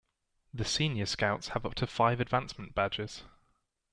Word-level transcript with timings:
The 0.51 0.65
Senior 0.65 1.05
Scout's 1.05 1.49
have 1.49 1.63
up 1.63 1.75
to 1.75 1.85
five 1.85 2.19
advancement 2.19 2.73
badges. 2.73 3.21